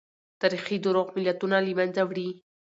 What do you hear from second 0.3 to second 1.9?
تاريخي دروغ ملتونه له